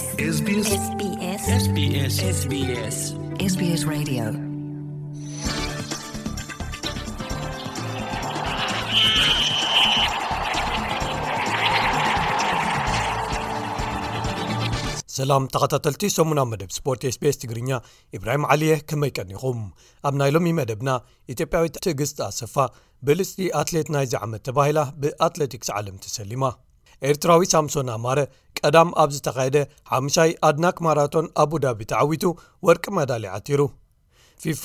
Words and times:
ሰላም 0.00 0.50
ተኸታተልቲ 15.54 16.04
ሰሙናብ 16.14 16.46
መደብ 16.50 16.70
ስፖርት 16.76 17.02
ስbስ 17.16 17.36
ትግርኛ 17.42 17.70
ኢብራሂም 18.16 18.44
ዓሊየህ 18.54 18.80
ከመይ 18.90 19.10
ቀኒኹም 19.18 19.58
ኣብ 20.08 20.14
ናይ 20.22 20.30
ሎሚ 20.36 20.46
መደብና 20.60 20.90
ኢትዮጵያዊት 21.34 21.74
ትእግስቲ 21.86 22.18
ኣሰፋ 22.30 22.56
ብልፅጢ 23.08 23.38
ኣትሌት 23.60 23.88
ናይ 23.96 24.06
ዝዓመት 24.14 24.44
ተባሂላ 24.48 24.78
ብኣትለቲክስ 25.04 25.70
ዓለም 25.78 25.96
ቲ 26.04 26.06
ሰሊማ 26.18 26.44
ኤርትራዊ 27.08 27.42
ሳምሶን 27.54 27.90
ኣማረ 27.96 28.20
ቀዳም 28.58 28.88
ኣብ 29.02 29.10
ዝተኻየደ 29.16 29.58
ሓሙሻይ 29.90 30.30
ኣድናክ 30.48 30.78
ማራቶን 30.86 31.26
ኣቡ 31.42 31.52
ዳቢ 31.64 31.80
ተዓዊቱ 31.92 32.24
ወርቂ 32.68 32.84
መዳሊ 32.98 33.24
ዓቲሩ 33.38 33.60
ፊፋ 34.42 34.64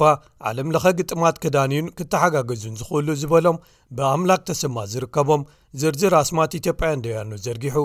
ዓለም 0.49 0.67
ለኸ 0.73 0.85
ግጥማት 0.99 1.38
ክዳንዩን 1.43 1.88
ክተሓጋገዙን 1.99 2.76
ዝኽእሉ 2.79 3.07
ዝበሎም 3.21 3.57
ብኣምላክ 3.98 4.41
ተሰማ 4.49 4.77
ዝርከቦም 4.91 5.41
ዝርዝር 5.81 6.13
ኣስማት 6.21 6.53
ኢትዮጵያያን 6.59 7.03
ደውያኑ 7.05 7.31
ዘርጊሑ 7.45 7.77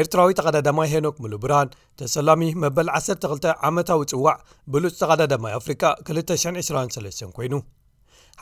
ኤርትራዊ 0.00 0.30
ተቀዳዳማይ 0.38 0.88
ሄኖክ 0.92 1.16
ሙሉብርን 1.24 1.68
ተሰላሚ 2.00 2.42
መበል 2.62 2.88
12 2.98 3.46
ዓመታዊ 3.68 4.00
ጽዋዕ 4.12 4.36
ብሉፅ 4.74 4.94
ተቀዳዳማይ 5.02 5.52
ኣፍሪካ 5.60 5.82
223 6.12 7.26
ኮይኑ 7.38 7.54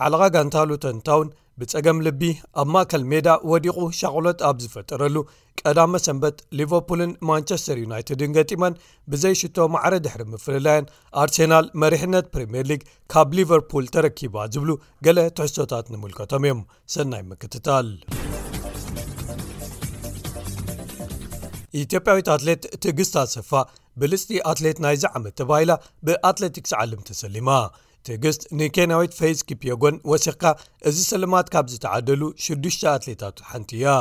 ሓለቓ 0.01 0.23
ጋንታሉተን 0.35 0.99
ታውን 1.07 1.29
ብጸገም 1.61 1.99
ልቢ 2.07 2.21
ኣብ 2.61 2.69
ማከል 2.75 3.03
ሜዳ 3.11 3.29
ወዲቑ 3.51 3.79
ሻቅሎት 3.99 4.39
ኣብ 4.49 4.57
ዝፈጠረሉ 4.65 5.17
ቀዳመ 5.61 5.93
ሰንበት 6.05 6.37
ሊቨርፑልን 6.59 7.13
ማንቸስተር 7.29 7.77
ዩናይትድን 7.83 8.33
ገጢመን 8.37 8.79
ብዘይሽቶ 9.13 9.59
ማዕረ 9.75 9.95
ድሕሪ 10.05 10.23
ምፍለላያን 10.35 10.89
ኣርሴናል 11.23 11.67
መሪሕነት 11.83 12.29
ፕሪምየር 12.37 12.67
ሊግ 12.73 12.83
ካብ 13.15 13.29
ሊቨርፑል 13.39 13.87
ተረኪባ 13.97 14.37
ዝብሉ 14.55 14.71
ገለ 15.07 15.19
ትሕሶታት 15.39 15.87
ንምልከቶም 15.95 16.47
እዮም 16.49 16.63
ሰናይ 16.95 17.25
ምክትታል 17.33 17.89
ኢትዮጵያዊት 21.83 22.27
ኣትሌት 22.37 22.63
እትግስታ 22.77 23.17
ሰፋ 23.37 23.51
ብልፅጢ 24.01 24.31
ኣትሌት 24.51 24.79
ናይዝዓመት 24.85 25.35
ተባሂላ 25.41 25.73
ብኣትለቲክስ 26.07 26.73
ዓልም 26.83 27.01
ተሰሊማ 27.09 27.49
ትግስት 28.07 28.43
ንኬንያዊት 28.59 29.13
ፈይዝ 29.19 29.39
ኪፕዮጎን 29.49 29.97
ወሲኽካ 30.11 30.45
እዚ 30.89 30.97
ስልማት 31.11 31.47
ካብ 31.55 31.67
ዝተዓደሉ 31.73 32.23
ሽዱሽተ 32.45 32.83
ኣትሌታት 32.95 33.37
ሓንቲ 33.51 33.71
እያ 33.79 33.93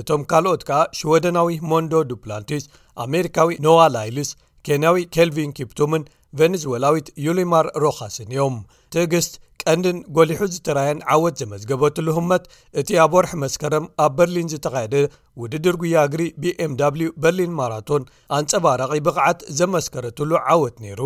እቶም 0.00 0.22
ካልኦት 0.30 0.62
ከኣ 0.68 0.80
ሽወደናዊ 0.98 1.52
ሞንዶ 1.70 1.94
ዱፕላንቲስ 2.12 2.64
ኣሜሪካዊ 3.04 3.52
ኖዋ 3.66 3.80
ላይልስ 3.96 4.30
ኬንያዊ 4.68 4.98
ኬልቪን 5.16 5.54
ኪፕቱምን 5.58 6.04
ቬነዝዌላዊት 6.38 7.08
ዩሉማር 7.26 7.66
ሮኻስን 7.84 8.30
እዮም 8.34 8.56
ትዕግስት 8.94 9.34
ቀንድን 9.64 9.98
ጐሊሑ 10.16 10.40
ዝተራየን 10.54 10.98
ዓወት 11.12 11.34
ዘመዝገበትሉ 11.42 12.06
ህመት 12.16 12.44
እቲ 12.80 12.88
ኣብ 13.04 13.12
ወርሒ 13.18 13.32
መስከረም 13.44 13.84
ኣብ 14.04 14.12
በርሊን 14.18 14.50
ዝተኻየደ 14.54 14.96
ውድድር 15.42 15.76
ጉያግሪ 15.82 16.22
b 16.42 16.54
ኤምw 16.66 17.06
በርሊን 17.22 17.54
ማራቶን 17.60 18.02
ኣንፀባረቒ 18.40 18.92
ብቕዓት 19.06 19.40
ዘመስከረትሉ 19.60 20.30
ዓወት 20.54 20.76
ነይሩ 20.86 21.00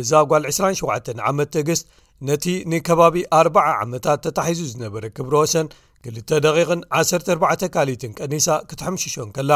እዛ 0.00 0.10
ጓል 0.30 0.44
27 0.54 1.12
ዓመት 1.30 1.50
ተግስ 1.58 1.80
ነቲ 2.28 2.46
ንከባቢ 2.72 3.16
40 3.42 3.62
ዓመታት 3.84 4.18
ተታሒዙ 4.26 4.60
ዝነበረ 4.72 5.04
ክብሮ 5.16 5.34
ወሰን 5.44 5.68
ክልተ 6.04 6.30
ደቂቕን 6.44 6.80
14 6.98 7.64
ካሊትን 7.74 8.12
ቀኒሳ 8.18 8.46
ክትሐምሽሾን 8.68 9.30
ከላ 9.36 9.52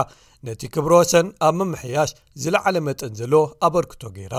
ነቲ 0.46 0.62
ክብሮ 0.74 0.92
ወሰን 1.02 1.28
ኣብ 1.48 1.54
መምሕያሽ 1.60 2.10
ዝለዓለ 2.42 2.76
መጠን 2.88 3.12
ዘለ 3.20 3.34
ኣበርክቶ 3.68 4.02
ገይራ 4.16 4.34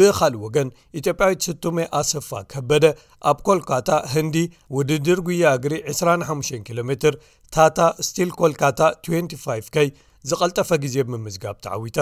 ብኻሊእ 0.00 0.42
ወገን 0.46 0.68
ኢትዮጵያዊት 0.98 1.40
ስቱሜ 1.46 1.78
ኣሰፋ 2.00 2.30
ከበደ 2.52 2.84
ኣብ 3.30 3.38
ኮልካታ 3.46 3.88
ህንዲ 4.14 4.36
ውድድር 4.78 5.20
ጉያ 5.28 5.52
እግሪ 5.58 5.74
25 5.94 6.58
ኪሎ 6.68 6.80
ሜትር 6.90 7.14
ታታ 7.56 7.78
ስቲል 8.08 8.30
ኮልካታ 8.40 8.80
25 9.08 9.74
ከይ 9.76 9.88
ዝቐልጠፈ 10.28 10.68
ግዜ 10.84 10.96
ምምዝጋብ 11.12 11.56
ተዓዊታ 11.64 11.98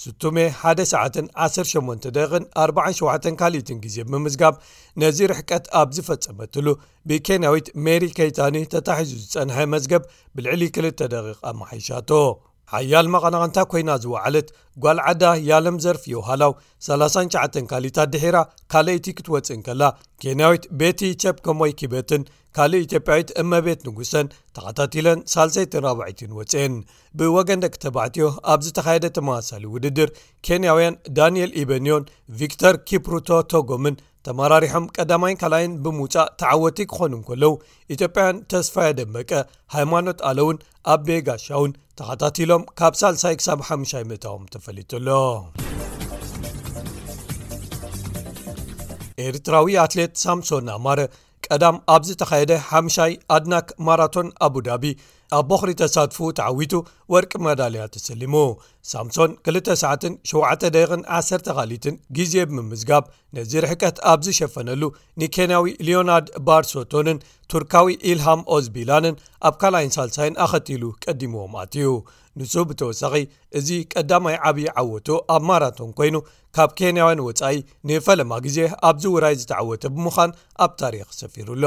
ስቱሜ 0.00 0.38
1108 0.70 2.08
ደቕን 2.16 2.44
47 2.64 3.28
ካልእትን 3.40 3.78
ግዜ 3.84 3.96
ምምዝጋብ 4.12 4.54
ነዚ 5.02 5.18
ርሕቀት 5.32 5.66
ኣብ 5.80 5.90
ዝፈጸመ 5.98 6.38
ትሉ 6.54 6.66
ብኬንያዊት 7.10 7.68
ሜሪ 7.86 8.04
ከይታኒ 8.20 8.56
ተታሕዙ 8.74 9.10
ዝጸንሐ 9.24 9.58
መዝገብ 9.74 10.04
ብልዕሊ 10.38 10.62
2 10.80 11.06
ደቂቕ 11.14 11.38
ኣመሓይሻቶ 11.52 12.10
ሓያል 12.74 13.06
መቐናቕንታ 13.14 13.58
ኮይና 13.70 13.90
ዝዋዓለት 14.02 14.48
ጓልዓዳ 14.82 15.22
ያለም 15.48 15.76
ዘርፊዮ 15.84 16.16
ሃላው 16.28 16.52
39 16.86 17.64
ካሊእታትድሒራ 17.70 18.38
ካልአይቲ 18.72 19.06
ክትወፅእን 19.18 19.62
ከላ 19.66 19.82
ኬንያዊት 20.22 20.64
ቤቲ 20.82 21.00
ቸፕ 21.24 21.36
ከሞይ 21.46 21.72
ኪበትን 21.80 22.22
ካልእ 22.56 22.84
ኢትዮጵያዊት 22.86 23.30
እመቤት 23.42 23.80
ንጉሰን 23.88 24.30
ተኸታቲለን 24.56 25.18
ሳሰይ4ባ 25.34 25.98
ወፅአን 26.38 26.74
ብወገንደቂተባዕትዮ 27.20 28.26
ኣብ 28.52 28.62
ዝተኻየደ 28.68 29.06
ተመሳሳሊ 29.18 29.64
ውድድር 29.74 30.08
ኬንያውያን 30.48 30.98
ዳንኤል 31.18 31.52
ኢበንዮን 31.64 32.08
ቪክቶር 32.42 32.76
ኪፕሩቶ 32.90 33.28
ቶጎምን 33.54 33.96
ተመራሪሖም 34.26 34.84
ቀዳማይን 34.96 35.38
ካልይን 35.44 35.72
ብምውፃእ 35.84 36.28
ተዓወቲ 36.40 36.78
ክኾኑን 36.92 37.22
ከለዉ 37.28 37.52
ኢትዮጵያውያን 37.94 38.42
ተስፋየ 38.52 38.90
ደመቀ 38.98 39.30
ሃይማኖት 39.76 40.18
ኣለውን 40.30 40.58
ኣብቤጋሻውን 40.92 41.72
ካታትሎም 42.04 42.62
ካብ 42.78 42.94
ሳልሳይ 43.00 43.34
ክሳብ 43.38 43.58
ሓሻይ 43.66 44.04
ምእታዎም 44.10 44.40
ተፈሊት 44.52 44.92
ሎ 45.06 45.08
ኤርትራዊ 49.26 49.74
ኣትሌት 49.84 50.12
ሳምሶን 50.22 50.66
ኣማረ 50.76 51.00
ቀዳም 51.46 51.76
ኣብ 51.94 52.02
ዝ 52.08 52.16
ተኸየደ 52.22 52.52
ሓምሻይ 52.70 53.12
ኣድናክ 53.36 53.68
ማራቶን 53.88 54.28
ኣቡዳቢ 54.46 54.84
ኣብ 55.36 55.44
በኽሪ 55.50 55.70
ተሳትፉ 55.80 56.18
ተዓዊቱ 56.38 56.72
ወርቂ 57.12 57.32
መዳልያ 57.44 57.82
ተሰሊሙ 57.94 58.34
ሳምሶን 58.90 59.30
2971 59.48 60.78
ኻን 61.84 61.96
ግዜ 62.18 62.34
ብምምዝጋብ 62.50 63.04
ነዚ 63.36 63.52
ርሕቀት 63.64 63.96
ኣብዝሸፈነሉ 64.12 64.82
ንኬንያዊ 65.22 65.64
ልኦናርድ 65.88 66.28
ባርሶቶንን 66.48 67.20
ቱርካዊ 67.52 67.88
ኢልሃም 68.10 68.42
ኦዝቢላንን 68.56 69.16
ኣብ 69.48 69.54
ካልይን 69.62 69.94
ሳልሳይን 69.96 70.38
ኣኸቲሉ 70.46 70.84
ቀዲምዎምኣትዩ 71.04 71.88
ንሱ 72.40 72.52
ብተወሳኺ 72.68 73.14
እዚ 73.60 73.68
ቀዳማይ 73.94 74.36
ዓብዪ 74.50 74.58
ዓወቱ 74.82 75.08
ኣብ 75.36 75.42
ማራቶን 75.50 75.90
ኮይኑ 76.00 76.16
ካብ 76.56 76.70
ኬንያውያን 76.80 77.24
ወጻኢ 77.30 77.56
ንፈለማ 77.88 78.32
ግዜ 78.46 78.58
ኣብዚ 78.90 79.04
ውራይ 79.16 79.34
ዝተዓወተ 79.42 79.84
ብምዃን 79.96 80.30
ኣብ 80.64 80.72
ታሪክ 80.82 81.08
ሰፊሩኣሎ 81.20 81.64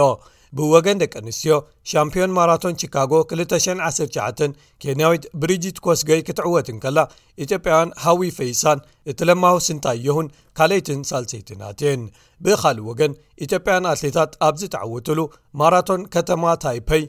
ብወገን 0.58 1.00
ደቂ 1.02 1.14
ኣንስትዮ 1.22 1.54
ሻምፒዮን 1.92 2.34
ማራቶን 2.38 2.78
ቺካጎ 2.82 3.12
2199 3.32 4.54
ኬንያዊት 4.84 5.24
ብሪጅት 5.42 5.78
ኮስገይ 5.86 6.22
ክትዕወትንከላ 6.28 7.00
ኢትዮጵያውያን 7.44 7.92
ሃዊ 8.04 8.22
ፈይሳን 8.38 8.80
እቲ 9.14 9.20
ለማውስንታይ 9.30 9.98
የውን 10.08 10.28
ካልይትን 10.60 11.02
ሳልሰይቲናትን 11.10 12.04
ብኻልእ 12.46 12.88
ወገን 12.92 13.16
ኢትዮጵያን 13.48 13.90
ኣትሌታት 13.94 14.32
ኣብዝተዓውቱሉ 14.50 15.20
ማራቶን 15.62 16.04
ከተማ 16.16 16.44
ታይፐይ 16.66 17.04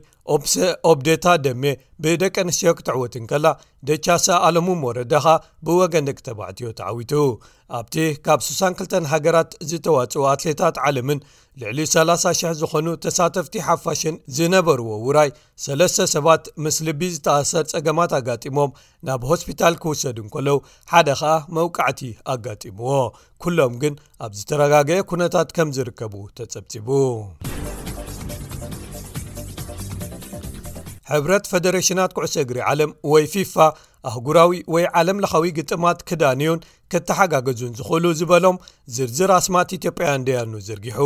ኦብ 0.90 0.98
ዴታ 1.06 1.26
ደሜ 1.46 1.64
ብደቂ 2.04 2.34
ኣንስትዮ 2.44 2.72
ክትዕወትን 2.78 3.24
ከላ 3.30 3.46
ደቻሳ 3.88 4.26
ኣለሙ 4.46 4.66
ወረዳኻ 4.86 5.26
ብወገንደቂ 5.66 6.18
ተባዕትዮ 6.28 6.68
ተዓዊቱ 6.78 7.12
ኣብቲ 7.78 7.94
ካብ 8.26 8.40
62 8.48 9.06
ሃገራት 9.12 9.50
ዝተዋፅኡ 9.70 10.24
ኣትሌታት 10.32 10.76
ዓለምን 10.86 11.20
ልዕሊ 11.62 11.78
3000 11.92 12.52
ዝኾኑ 12.60 12.86
ተሳተፍቲ 13.04 13.54
ሓፋሽን 13.68 14.16
ዝነበርዎ 14.38 14.88
ውራይ 15.06 15.30
ሰለስተ 15.64 16.08
ሰባት 16.14 16.44
ምስ 16.66 16.78
ልቢ 16.88 17.00
ዝተኣሰር 17.16 17.64
ጸገማት 17.72 18.12
ኣጋጢሞም 18.20 18.74
ናብ 19.08 19.24
ሆስፒታል 19.30 19.76
ክውሰድ 19.84 20.18
እንከለው 20.24 20.60
ሓደ 20.94 21.08
ኸኣ 21.22 21.34
መውቃዕቲ 21.58 22.00
ኣጋጢምዎ 22.34 22.92
ኵሎም 23.44 23.74
ግን 23.84 23.96
ኣብ 24.26 24.32
ዝተረጋገየ 24.40 25.02
ኩነታት 25.12 25.50
ከም 25.58 25.68
ዝርከቡ 25.78 26.14
ተጸብጺቡ 26.40 26.88
ሕብረት 31.12 31.44
ፌደሬሽናት 31.50 32.14
ኩዕሰ 32.16 32.34
እግሪ 32.44 32.58
ዓለም 32.70 32.90
ወይ 33.12 33.24
ፊፋ 33.32 33.54
ኣህጉራዊ 34.10 34.50
ወይ 34.74 34.84
ዓለም 35.00 35.20
ለኻዊ 35.22 35.44
ግጥማት 35.58 35.98
ክዳንዩን 36.08 36.60
ክተሓጋገዙን 36.92 37.74
ዝኽእሉ 37.78 38.04
ዝበሎም 38.18 38.56
ዝርዝር 38.96 39.30
ኣስማት 39.38 39.70
ኢትዮጵያያን 39.78 40.26
ደያኑ 40.28 40.52
ዝርጊሑ 40.66 40.98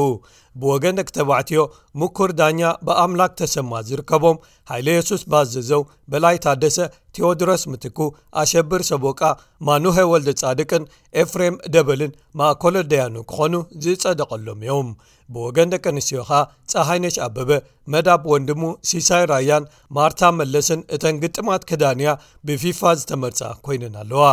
ብወገን 0.60 0.96
ደቂ 0.98 1.08
ተባዕትዮ 1.18 1.60
ምኩር 2.00 2.30
ዳኛ 2.40 2.60
ብኣምላክ 2.86 3.32
ተሰማ 3.40 3.72
ዝርከቦም 3.88 4.40
ሃይለ 4.70 4.88
የሱስ 4.96 5.22
ባኣዘዘው 5.32 5.82
በላይ 6.12 6.36
ታደሰ 6.46 6.76
ቴዎድሮስ 7.16 7.62
ምትኩ 7.72 7.98
ኣሸብር 8.42 8.82
ሰቦቃ 8.90 9.20
ማኑሄ 9.68 9.96
ወልደጻድቅን 10.12 10.84
ኤፍሬም 11.22 11.56
ደበልን 11.76 12.12
ማእኮሎ 12.40 12.74
ደያኑ 12.92 13.14
ክኾኑ 13.32 13.54
ዝጸደቐሎም 13.86 14.60
እዮም 14.66 14.90
ብወገን 15.34 15.72
ደቂ 15.72 15.84
ኣንስትዮ 15.92 16.20
ኸኣ 16.28 16.40
ፀሃይነሽ 16.72 17.16
ኣበበ 17.24 17.50
መዳብ 17.94 18.22
ወንድሙ 18.32 18.62
ሲሳይ 18.90 19.24
ራያን 19.32 19.68
ማርታ 19.96 20.20
መለስን 20.38 20.80
እተን 20.94 21.16
ግጥማት 21.24 21.62
ክዳንያ 21.70 22.08
ብፊፋ 22.48 22.80
ዝተመርጻ 23.00 23.42
ኮይኑን 23.66 23.94
ኣለዋ 24.02 24.24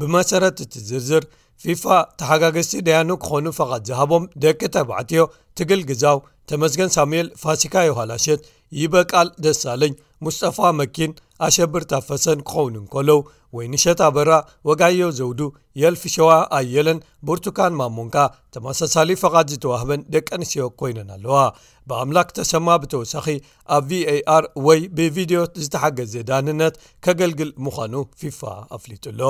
ብመሰረት 0.00 0.60
ትዘ 0.74 0.90
ዝርዝር 0.94 1.24
ፊፋ 1.62 1.84
ተሓጋገዝቲ 2.20 2.80
ደያኑ 2.86 3.10
ክኾኑ 3.24 3.44
ፈቓት 3.58 3.82
ዝሃቦም 3.88 4.24
ደቂ 4.44 4.60
ተባዕትዮ 4.76 5.20
ትግልግዛው 5.58 6.18
ተመስገን 6.50 6.90
ሳሙኤል 6.96 7.28
ፋሲካ 7.42 7.74
ዮውሃላሸት 7.88 8.40
ይበቃል 8.80 9.28
ደሳለኝ 9.44 9.92
ሙስጠፋ 10.24 10.58
መኪን 10.80 11.12
ኣሸብር 11.46 11.82
ታፈሰን 11.92 12.40
ክኸውኑ 12.48 12.74
ንከሎው 12.84 13.20
ወይ 13.56 13.66
ንሸጣ 13.72 14.00
በራ 14.16 14.30
ወጋዮ 14.68 15.08
ዘውዱ 15.18 15.40
የልፊሸዋ 15.82 16.30
ኣየለን 16.58 16.98
ቡርቱካን 17.28 17.76
ማሞንካ 17.80 18.16
ተመሳሳሊ 18.56 19.08
ፈቓት 19.22 19.48
ዝተዋህበን 19.52 20.02
ደቂ 20.16 20.28
ኣንስዮ 20.38 20.64
ኮይነን 20.82 21.12
ኣለዋ 21.16 21.36
ብኣምላክ 21.90 22.30
ተሰማ 22.38 22.68
ብተወሳኺ 22.84 23.28
ኣብ 23.78 23.88
vአአር 24.08 24.46
ወይ 24.68 24.82
ብቪድዮ 24.98 25.42
ዝተሓገዘ 25.64 26.14
ዳንነት 26.32 26.76
ከገልግል 27.06 27.52
ምዃኑ 27.66 27.94
ፊፋ 28.22 28.40
ኣፍሊጡሎ 28.78 29.22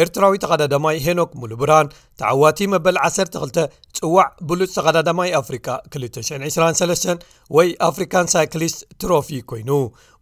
ኤርትራዊ 0.00 0.34
ተቀዳዳማይ 0.42 0.96
ሄኖክ 1.04 1.30
ሙሉብራን 1.42 1.86
ተዓዋቲ 2.20 2.58
መበል 2.72 2.96
12 3.06 3.58
ጽዋዕ 3.98 4.26
ብሉፅ 4.48 4.70
ተቀዳዳማይ 4.76 5.30
ኣፍሪካ 5.40 5.68
223 5.96 7.24
ወይ 7.56 7.68
ኣፍሪካን 7.88 8.26
ሳይክሊስት 8.34 8.80
ትሮፊ 9.02 9.28
ኮይኑ 9.50 9.70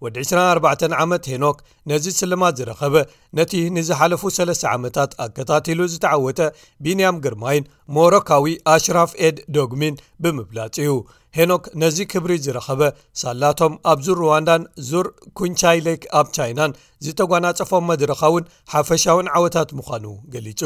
ወዲ 0.05 0.17
24 0.31 0.85
ዓመት 1.05 1.25
ሄኖክ 1.33 1.59
ነዚ 1.93 2.07
ስልማት 2.21 2.55
ዝረኸበ 2.61 2.95
ነቲ 3.39 3.53
ንዝሓለፉ 3.77 4.23
ሰለስተ 4.39 4.65
ዓመታት 4.77 5.11
ኣከታትሉ 5.25 5.79
ዝተዓወተ 5.95 6.41
ቢንያም 6.87 7.21
ግርማይን 7.27 7.69
ሞሮካዊ 7.99 8.53
ኣሽራፍ 8.75 9.13
ኤድ 9.29 9.39
ዶግሚን 9.59 9.97
ብምብላጽ 10.23 10.77
እዩ 10.85 10.93
ሄኖክ 11.39 11.65
ነዚ 11.81 11.97
ክብሪ 12.13 12.33
ዝረኸበ 12.45 12.81
ሳላቶም 13.21 13.75
ኣብ 13.91 13.99
ዙር 14.07 14.17
ሩዋንዳን 14.23 14.63
ዙር 14.89 15.07
ኩንቻይ 15.39 15.79
ሌክ 15.87 16.03
ኣብ 16.19 16.27
ቻይናን 16.37 16.73
ዝተጓናፀፎም 17.05 17.85
መድረኻውን 17.91 18.49
ሓፈሻውን 18.73 19.27
ዓወታት 19.39 19.69
ምዃኑ 19.81 20.05
ገሊጹ 20.33 20.63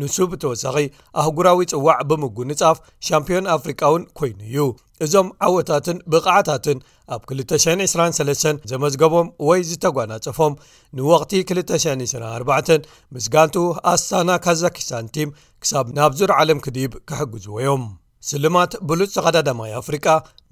ንሱ 0.00 0.16
ብተወሳኺ 0.32 0.76
ኣህጉራዊ 1.22 1.62
ጽዋዕ 1.72 1.98
ብምጉ 2.10 2.36
ንጻፍ 2.50 2.76
ሻምፕዮን 3.08 3.48
ኣፍሪቃውን 3.56 4.04
ኰይኑ 4.20 4.42
እዩ 4.48 4.66
እዞም 5.06 5.30
ዓወታትን 5.48 5.98
ብቕዓታትን 6.14 6.78
ኣብ 7.16 7.22
223 7.32 8.68
ዘመዝገቦም 8.74 9.30
ወይ 9.50 9.62
ዝተጓናፀፎም 9.70 10.58
ንወቕቲ 11.00 11.32
224 11.62 12.92
ምስጋንቱኡ 13.16 13.64
ኣስታና 13.94 14.30
ካዛኪስታን 14.46 15.08
ቲም 15.16 15.32
ክሳብ 15.64 15.88
ናብ 16.00 16.14
ዙር 16.20 16.32
ዓለም 16.40 16.60
ክዲብ 16.68 16.92
ካሕግዝዎዮም 17.08 17.84
ስልማት 18.30 18.72
ብሉፅ 18.88 19.10
ተቐዳዳማይ 19.16 19.70
ኣፍሪቃ 19.80 20.04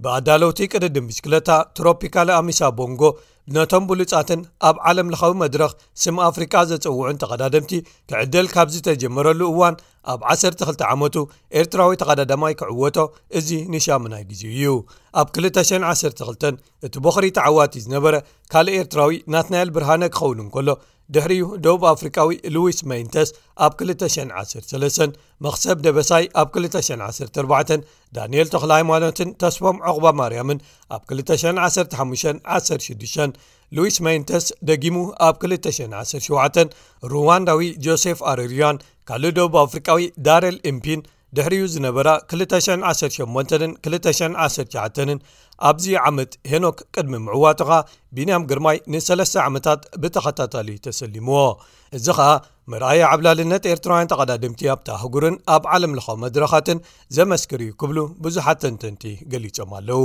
ብኣዳለውቲ 0.05 0.59
ቅርድምቢዝ 0.75 1.19
ክለታ 1.25 1.51
ትሮፒካል 1.79 2.29
ኣሚሳ 2.39 2.61
ቦንጎ 2.79 3.03
ነቶም 3.57 3.85
ብሉጻትን 3.91 4.41
ኣብ 4.69 4.77
ዓለም 4.89 5.09
ለኻዊ 5.13 5.33
መድረኽ 5.43 5.71
ስም 6.03 6.17
ኣፍሪቃ 6.29 6.55
ዘፀውዑን 6.71 7.21
ተቐዳደምቲ 7.23 7.73
ክዕደል 8.11 8.47
ካብዚ 8.55 8.75
ተጀመረሉ 8.89 9.41
እዋን 9.53 9.77
ኣብ 10.13 10.21
12 10.35 10.85
ዓመቱ 10.91 11.17
ኤርትራዊ 11.61 11.95
ተቀዳዳማይ 12.03 12.53
ክዕወቶ 12.61 12.97
እዚ 13.41 13.49
ንሻምናይ 13.75 14.25
ግዜ 14.31 14.43
እዩ 14.57 14.73
ኣብ 15.23 15.29
212 15.51 16.47
እቲ 16.89 16.95
በኽሪ 17.07 17.27
ተዓዋቲ 17.39 17.75
ዝነበረ 17.87 18.15
ካልእ 18.55 18.79
ኤርትራዊ 18.83 19.15
ናትናኤል 19.35 19.73
ብርሃነ 19.77 20.03
ክኸውን 20.17 20.41
እንከሎ 20.47 20.69
ድሕሪዩ 21.15 21.45
ደቡብ 21.65 21.83
አፍሪቃዊ 21.93 22.31
ሉዊስ 22.55 22.79
መይንተስ 22.91 23.29
ኣብ 23.65 23.73
213 23.83 25.17
መክሰብ 25.45 25.79
ደበሳይ 25.87 26.25
ኣብ 26.41 26.49
21 26.59 27.87
ዳንኤል 28.17 28.49
ተኽሊ 28.53 28.71
ሃይማኖትን 28.79 29.31
ተስቦም 29.43 29.79
ዕቁባ 29.93 30.05
ማርያምን 30.21 30.61
ኣብ 30.97 31.03
215 31.13 31.97
16 32.01 33.41
ሉዊስ 33.79 33.97
መይንተስ 34.07 34.47
ደጊሙ 34.71 34.97
ኣብ 35.29 35.35
217 35.55 36.79
ሩዋንዳዊ 37.15 37.67
ጆሴፍ 37.87 38.21
ኣርርያን 38.33 38.79
ካልእ 39.11 39.35
ደቡብ 39.39 39.55
ኣፍሪቃዊ 39.65 40.05
ዳረል 40.29 40.59
ኢምፒን 40.73 41.03
ድሕሪኡ 41.37 41.65
ዝነበራ 41.73 42.09
218 42.31 43.75
219 43.89 45.11
ኣብዚ 45.69 45.85
ዓመት 46.09 46.33
ሄኖክ 46.51 46.79
ቅድሚ 46.95 47.13
ምዕዋቱኻ 47.27 47.69
ቢንያም 48.17 48.47
ግርማይ 48.51 48.77
ን3ለስ 48.93 49.33
ዓመታት 49.49 49.81
ብተኸታታሊ 50.03 50.69
ተሰሊሙዎ 50.87 51.43
እዚ 51.97 52.07
ከኣ 52.19 52.31
መርኣይ 52.73 53.03
ዓብላልነት 53.11 53.69
ኤርትራውያን 53.73 54.11
ተቐዳድምቲ 54.13 54.63
ያብታ 54.71 54.89
ህጉርን 55.03 55.37
ኣብ 55.57 55.67
ዓለም 55.75 55.95
ለኻ 55.99 56.09
መድረኻትን 56.25 56.81
ዘመስክር 57.19 57.63
እዩ 57.67 57.75
ክብሉ 57.83 57.99
ብዙሓት 58.27 58.61
ተንተንቲ 58.65 59.05
ገሊፆም 59.35 59.75
ኣለው 59.79 60.05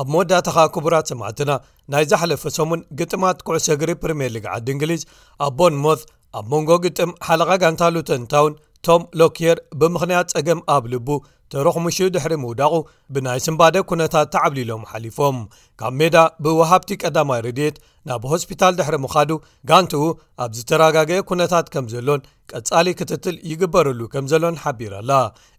ኣብ 0.00 0.06
መወዳእታኻ 0.14 0.56
ክቡራት 0.74 1.06
ሰማዕትና 1.12 1.52
ናይ 1.92 2.04
ዝሓለፈ 2.10 2.42
ሰሙን 2.58 2.80
ግጥማት 2.98 3.38
ኩዕሰግሪ 3.46 3.90
ፕሪምየር 4.02 4.32
ሊግ 4.36 4.44
ዓዲ 4.56 4.66
እንግሊዝ 4.76 5.02
ኣ 5.44 5.48
ቦን 5.58 5.74
ሞት 5.84 6.02
ኣብ 6.38 6.46
መንጎ 6.52 6.70
ግጥም 6.84 7.10
ሓለቓ 7.26 7.50
ጋንታሉተንታውን 7.62 8.52
ቶም 8.86 9.02
ሎክየር 9.20 9.56
ብምክንያት 9.80 10.28
ጸገም 10.32 10.60
ኣብ 10.74 10.82
ልቡ 10.92 11.08
ተሩኽ 11.52 11.76
ሙሹ 11.84 11.98
ድሕሪ 12.14 12.32
ምውዳቑ 12.42 12.74
ብናይ 13.14 13.38
ስንባደ 13.46 13.76
ኩነታት 13.90 14.28
ተዓብሊሎም 14.34 14.82
ሓሊፎም 14.90 15.38
ካብ 15.80 15.94
ሜዳ 16.00 16.16
ብውሃብቲ 16.44 16.90
ቀዳማይ 17.04 17.40
ርድት 17.46 17.76
ናብ 18.08 18.22
ሆስፒታል 18.32 18.74
ድሕሪ 18.78 18.96
ምካዱ 19.04 19.30
ጋንቲኡ 19.68 20.02
ኣብ 20.42 20.50
ዝተረጋግአ 20.58 21.16
ኩነታት 21.28 21.66
ከም 21.72 21.86
ዘሎን 21.92 22.20
ቀጻሊ 22.52 22.86
ክትትል 22.98 23.36
ይግበረሉ 23.50 24.00
ከም 24.12 24.24
ዘሎን 24.32 24.56
ሓቢራኣላ 24.62 25.12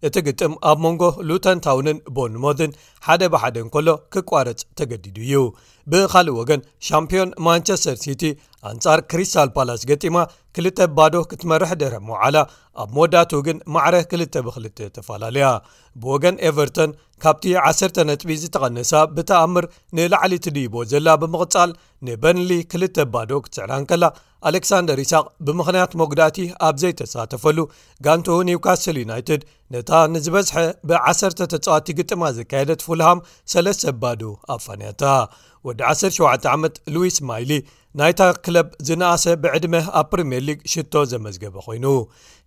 እቲ 0.07 0.15
ግጥም 0.27 0.53
ኣብ 0.69 0.77
መንጎ 0.85 1.03
ሉተን 1.27 1.59
ታውንን 1.65 1.97
ቦንሞድን 2.15 2.71
ሓደ 3.07 3.21
ብሓደን 3.33 3.67
ከሎ 3.75 3.87
ክቋረፅ 4.15 4.61
ተገዲዱ 4.79 5.17
እዩ 5.25 5.35
ብካልእ 5.91 6.35
ወገን 6.39 6.65
ሻምፒዮን 6.87 7.29
ማንቸስተር 7.47 7.97
ሲቲ 8.05 8.23
ኣንጻር 8.71 8.99
ክሪስታል 9.11 9.49
ፓላስ 9.55 9.83
ገጢማ 9.91 10.17
ክልተ 10.55 10.79
ባዶ 10.97 11.13
ክትመርሕ 11.29 11.71
ደረመዓላ 11.83 12.37
ኣብ 12.81 12.89
መወዳቱ 12.95 13.31
ግን 13.47 13.57
ማዕረ 13.75 13.95
ክልተ 14.11 14.35
ብክልተ 14.47 14.79
ተፈላለያ 14.95 15.47
ብወገን 16.01 16.35
ኤቨርቶን 16.49 16.91
ካብቲ 17.23 17.43
1ሰ 17.69 17.81
ነጥቢ 18.09 18.29
ዝተቐነሳ 18.41 18.91
ብተኣምር 19.15 19.65
ንላዕሊ 19.97 20.33
ቲድቦ 20.45 20.75
ዘላ 20.91 21.07
ብምቕጻል 21.21 21.71
ንበንሊ 22.07 22.51
ክልተ 22.71 22.97
ባዶ 23.13 23.31
ክትስዕናን 23.45 23.83
ከላ 23.89 24.03
ኣሌክሳንደር 24.49 24.99
ይስቅ 25.03 25.23
ብምኽንያት 25.47 25.91
ሞጉዳቲ 26.01 26.37
ኣብ 26.67 26.75
ዘይተሳተፈሉ 26.83 27.57
ጋንቱ 28.05 28.27
ኒውካስትል 28.47 28.97
ዩናይትድ 29.03 29.41
ነታ 29.75 29.91
ንዝበዝሐ 30.13 30.55
ብ1ሰ 30.91 31.21
ተጽዋቲ 31.53 31.87
ግጥማ 31.99 32.23
ዘካየደት 32.37 32.81
ፉልሃም 32.87 33.23
ሰለስተ 33.53 33.83
ኣባዶ 33.93 34.21
ኣብፋንያታ 34.55 35.03
ወዲ 35.69 35.81
17 36.01 36.49
ዓመት 36.55 36.75
ሉዊስ 36.95 37.17
ማይሊ 37.29 37.51
ናይታ 37.99 38.21
ክለብ 38.45 38.67
ዝነኣሰ 38.87 39.23
ብዕድመ 39.43 39.73
ኣብ 39.99 40.05
ፕሪምየር 40.11 40.43
ሊግ 40.49 40.59
ሽቶ 40.73 40.93
ዘመዝገበ 41.11 41.55
ኮይኑ 41.65 41.85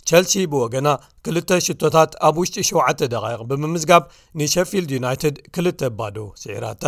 ቸልሲ 0.08 0.32
ብወገና 0.52 0.88
ክልተ 1.24 1.50
ሽቶታት 1.66 2.10
ኣብ 2.28 2.36
ውሽጢ 2.42 2.64
7 2.86 3.04
ደቃ 3.14 3.24
ብምምዝጋብ 3.50 4.02
ንሸፊልድ 4.40 4.90
ዩናይትድ 4.96 5.36
ክልተ 5.56 5.80
ባዶ 6.00 6.16
ስዒራታ 6.42 6.84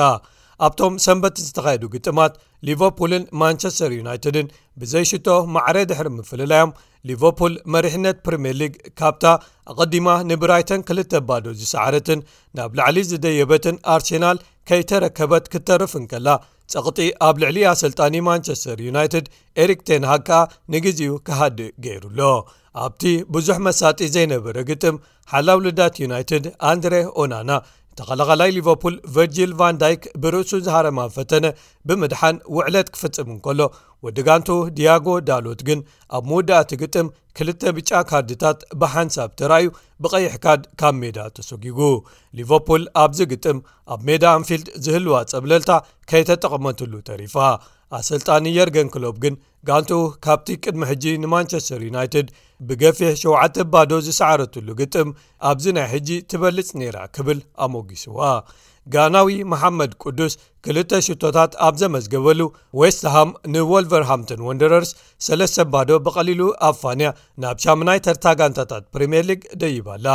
ኣብቶም 0.66 0.94
ሰንበት 1.04 1.36
ዝተኻየዱ 1.46 1.82
ግጥማት 1.94 2.34
ሊቨርፑልን 2.66 3.24
ማንቸስተር 3.40 3.90
ዩናይትድን 4.00 4.46
ብዘይሽቶ 4.80 5.28
ማዕረ 5.54 5.76
ድሕር 5.90 6.08
ምፍለላዮም 6.18 6.70
ሊቨርፑል 7.08 7.54
መሪሕነት 7.74 8.16
ፕሪምር 8.26 8.54
ሊግ 8.60 8.74
ካብታ 9.00 9.24
ኣቀዲማ 9.72 10.08
ንብራይተን 10.30 10.80
ክልተ 10.90 11.12
ባዶ 11.28 11.44
ዝሰዓረትን 11.60 12.22
ናብ 12.58 12.72
ላዕሊ 12.80 12.98
ዝደየበትን 13.10 13.76
ኣርሴናል 13.94 14.38
ከይተረከበት 14.68 15.44
ክትተርፍንከላ 15.52 16.28
ጸቕጢ 16.72 17.00
ኣብ 17.26 17.36
ልዕሊ 17.42 17.58
ኣሰልጣኒ 17.72 18.14
ማንቸስተር 18.28 18.78
ዩናይትድ 18.86 19.26
ኤሪክ 19.62 19.80
ቴንሃ 19.88 20.12
ከዓ 20.28 20.38
ንግዜኡ 20.74 21.12
ክሃዲእ 21.26 21.74
ገይሩሎ 21.84 22.20
ኣብቲ 22.84 23.02
ብዙሕ 23.34 23.58
መሳጢ 23.66 24.00
ዘይነበረ 24.14 24.56
ግጥም 24.70 24.96
ሓላው 25.32 25.60
ልዳት 25.66 25.94
ዩናይትድ 26.04 26.46
ኣንድሬ 26.70 26.94
ኦናና 27.22 27.50
ተኸላኸላይ 27.98 28.50
ሊቨርፑል 28.56 28.94
ቨርጅል 29.14 29.52
ቫን 29.60 29.76
ዳይክ 29.82 30.02
ብርእሱ 30.22 30.50
ዝሃረማ 30.66 30.98
ፈተነ 31.16 31.46
ብምድሓን 31.88 32.36
ውዕለት 32.56 32.88
ክፍፅም 32.94 33.28
እንከሎ 33.34 33.60
ወዲ 34.06 34.18
ጋንት 34.26 34.48
ዲያጎ 34.78 35.06
ዳሎት 35.28 35.60
ግን 35.68 35.80
ኣብ 36.16 36.24
ምውዳእቲ 36.30 36.70
ግጥም 36.82 37.06
ክልተ 37.38 37.62
ብጫ 37.76 37.90
ካርዲታት 38.10 38.58
ብሓንሳብ 38.80 39.30
ተረእዩ 39.40 39.68
ብቀይሕካድ 40.04 40.62
ካብ 40.82 40.94
ሜዳ 41.02 41.18
ተሰጊጉ 41.38 41.78
ሊቨርፑል 42.40 42.84
ኣብዚ 43.04 43.18
ግጥም 43.32 43.58
ኣብ 43.96 44.02
ሜዳ 44.10 44.24
ኣንፊልድ 44.40 44.68
ዝህልዋ 44.86 45.14
ጸብለልታ 45.32 45.72
ከይተጠቐመትሉ 46.12 46.92
ተሪፋ 47.10 47.34
ኣሰልጣኒ 47.96 48.44
የርገን 48.58 48.88
ክሎብ 48.94 49.16
ግን 49.24 49.34
ጋንቱ 49.68 49.90
ካብቲ 50.26 50.46
ቅድሚ 50.64 50.82
ሕጂ 50.90 51.04
ንማንቸስተር 51.24 51.80
ዩናይትድ 51.88 52.28
ብገፊ 52.68 52.98
7 53.22 53.64
ባዶ 53.72 53.92
ዝሰዓረትሉ 54.06 54.68
ግጥም 54.80 55.08
ኣብዚ 55.50 55.64
ናይ 55.76 55.86
ሕጂ 55.92 56.08
ትበልጽ 56.30 56.68
ነይራ 56.80 56.98
ክብል 57.16 57.38
ኣሞጊስዋ 57.64 58.20
ጋናዊ 58.94 59.28
መሓመድ 59.52 59.92
ቅዱስ 60.02 60.34
ክልተ 60.64 60.90
ሽቶታት 61.06 61.52
ኣብ 61.66 61.74
ዘመዝገበሉ 61.80 62.40
ዌስት 62.80 63.02
ሃም 63.14 63.30
ንወልቨርሃምቶን 63.54 64.42
ወንደረርስ 64.48 64.90
3ለስ 65.26 65.54
ባዶ 65.72 65.90
ብቐሊሉ 66.06 66.42
ኣብፋንያ 66.70 67.08
ናብ 67.44 67.56
ሻሙናይ 67.64 68.00
ተርታጋንታታት 68.06 68.84
ፕሪምየር 68.94 69.24
ሊግ 69.30 69.42
ደይባኣላ 69.62 70.08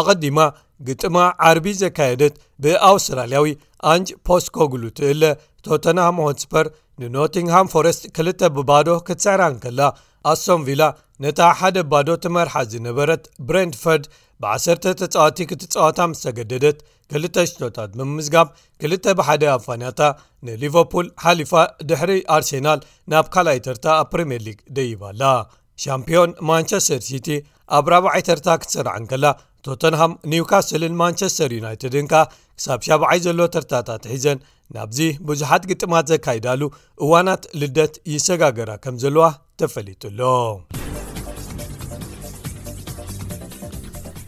ኣቐዲማ 0.00 0.38
ግጥማ 0.86 1.16
ዓርቢ 1.48 1.66
ዘካየደት 1.82 2.34
ብኣውስትራልያዊ 2.62 3.46
ኣንጅ 3.92 4.08
ፖስኮግሉ 4.28 4.82
ትእለ 4.98 5.22
ቶተንሃም 5.66 6.16
ሆንስፐር 6.26 6.66
ንኖቲንግሃም 7.00 7.70
ፎረስት 7.74 8.02
ክል 8.16 8.28
ብባዶ 8.56 8.88
ክትስዕራንከላ 9.06 9.80
ኣሶምቪላ 10.32 10.82
ነታ 11.24 11.40
ሓደ 11.58 11.76
ባዶ 11.92 12.08
ትመርሓ 12.24 12.54
ዝነበረት 12.72 13.22
ብረንፈርድ 13.48 14.04
ብ1ሰ 14.42 14.64
ተፃዋቲ 15.00 15.38
ክትፀዋታ 15.50 15.98
ምስ 16.10 16.20
ተገደደት 16.24 16.78
2ልተ 17.14 17.36
ሽቶታት 17.50 17.90
ብምዝጋብ 17.98 18.48
2ልተ 18.86 19.04
ብሓደ 19.18 19.44
ኣፋንያታ 19.56 20.00
ንሊቨርፑል 20.46 21.06
ሓሊፋ 21.24 21.52
ድሕሪ 21.90 22.12
ኣርሴናል 22.36 22.80
ናብ 23.12 23.26
ካልኣይ 23.34 23.60
ተርታ 23.66 23.84
ኣብ 24.00 24.08
ፕሪምየር 24.14 24.42
ሊግ 24.48 24.58
ደይባኣላ 24.78 25.22
ሻምፒዮን 25.84 26.32
ማንቸስተር 26.50 27.00
ሲቲ 27.08 27.28
ኣብ 27.78 27.86
ራብዓይ 27.92 28.22
ተርታ 28.28 28.48
ክትስራዐን 28.62 29.06
ከላ 29.12 29.24
ቶተንሃም 29.68 30.12
ኒውካስልን 30.32 30.94
ማንቸስተር 31.02 31.50
ዩናይትድንከኣ 31.58 32.22
ክሳብ 32.58 32.80
ሸብዓይ 32.88 33.18
ዘሎ 33.24 33.40
ተርታታት 33.54 34.02
ሒዘን 34.12 34.38
ናብዚ 34.74 34.98
ብዙሓት 35.28 35.64
ግጥማት 35.70 36.06
ዘካይዳሉ 36.12 36.62
እዋናት 37.04 37.42
ልደት 37.60 37.94
ይሰጋገራ 38.14 38.70
ከም 38.84 38.96
ዘለዋ 39.04 39.28
ተፈሊጡሎ 39.62 40.20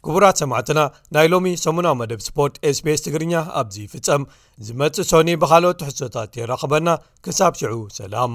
ክቡራት 0.04 0.38
8ዕትና 0.50 0.80
ናይ 1.14 1.26
ሎሚ 1.32 1.46
ሰሙናዊ 1.64 1.94
መደብ 2.00 2.20
ስፖርት 2.28 2.54
sbs 2.76 3.00
ትግርኛ 3.06 3.34
ኣብዚ 3.60 3.76
ፍፀም 3.94 4.22
ዝመፅእ 4.68 5.08
ሶኒ 5.10 5.28
ብካልኦት 5.42 5.78
ተሕሶታት 5.82 6.40
የረኸበና 6.40 6.88
ክሳብ 7.26 7.52
ሽዑ 7.60 7.74
ሰላም 8.00 8.34